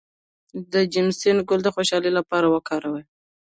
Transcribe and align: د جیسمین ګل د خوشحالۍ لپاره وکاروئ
د 0.73 0.73
جیسمین 0.93 1.37
ګل 1.47 1.59
د 1.63 1.67
خوشحالۍ 1.75 2.11
لپاره 2.19 2.45
وکاروئ 2.49 3.03